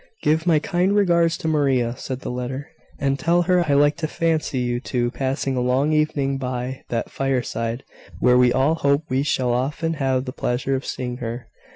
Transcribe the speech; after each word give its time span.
"Give 0.23 0.47
my 0.47 0.57
kind 0.57 0.95
regards 0.95 1.37
to 1.37 1.47
Maria," 1.47 1.95
said 1.95 2.21
the 2.21 2.31
letter, 2.31 2.71
"and 2.97 3.19
tell 3.19 3.43
her 3.43 3.63
I 3.69 3.75
like 3.75 3.97
to 3.97 4.07
fancy 4.07 4.57
you 4.57 4.79
two 4.79 5.11
passing 5.11 5.55
a 5.55 5.61
long 5.61 5.93
evening 5.93 6.39
by 6.39 6.81
that 6.89 7.11
fireside 7.11 7.83
where 8.19 8.35
we 8.35 8.51
all 8.51 8.73
hope 8.73 9.03
we 9.09 9.21
shall 9.21 9.53
often 9.53 9.93
have 10.01 10.25
the 10.25 10.33
pleasure 10.33 10.73
of 10.75 10.87
seeing 10.87 11.17
her." 11.17 11.45